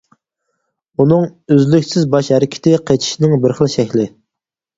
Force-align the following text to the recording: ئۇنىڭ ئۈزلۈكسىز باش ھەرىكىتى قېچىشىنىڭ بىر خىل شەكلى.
ئۇنىڭ 1.03 1.27
ئۈزلۈكسىز 1.55 2.07
باش 2.15 2.31
ھەرىكىتى 2.37 2.75
قېچىشىنىڭ 2.89 3.37
بىر 3.45 3.55
خىل 3.61 3.71
شەكلى. 3.77 4.09